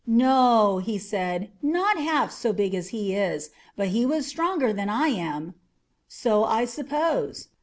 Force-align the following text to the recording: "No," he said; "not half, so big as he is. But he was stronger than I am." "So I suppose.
"No," 0.07 0.79
he 0.79 0.97
said; 0.97 1.51
"not 1.61 1.97
half, 1.99 2.31
so 2.31 2.53
big 2.53 2.73
as 2.73 2.87
he 2.87 3.13
is. 3.13 3.51
But 3.75 3.89
he 3.89 4.03
was 4.03 4.25
stronger 4.25 4.73
than 4.73 4.89
I 4.89 5.09
am." 5.09 5.53
"So 6.07 6.43
I 6.43 6.65
suppose. 6.65 7.49